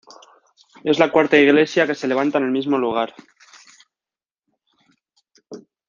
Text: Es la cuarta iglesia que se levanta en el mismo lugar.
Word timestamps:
Es 0.83 0.97
la 0.97 1.11
cuarta 1.11 1.37
iglesia 1.37 1.85
que 1.85 1.93
se 1.93 2.07
levanta 2.07 2.39
en 2.39 2.45
el 2.45 2.49
mismo 2.51 2.75
lugar. 2.79 3.13